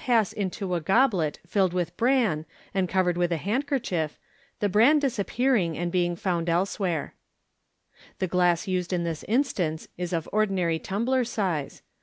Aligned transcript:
385 0.00 0.16
Pass 0.16 0.32
into 0.32 0.74
a 0.74 0.80
Goblct 0.80 1.36
filled 1.46 1.74
with 1.74 1.94
Bran 1.98 2.46
and 2.72 2.88
covered 2.88 3.18
with 3.18 3.30
a 3.32 3.36
Handkerchief, 3.36 4.18
t^he 4.58 4.72
Bran 4.72 4.98
Disappearing, 4.98 5.76
and 5.76 5.92
being 5.92 6.16
pound 6.16 6.48
elsewhere.— 6.48 7.12
The 8.18 8.26
glass 8.26 8.66
used 8.66 8.94
in 8.94 9.04
this 9.04 9.24
instance 9.28 9.88
is 9.98 10.14
of 10.14 10.26
ordinary 10.32 10.78
tumbler 10.78 11.24
size. 11.24 11.82